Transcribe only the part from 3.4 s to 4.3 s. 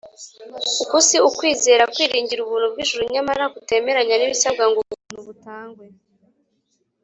kutemeranya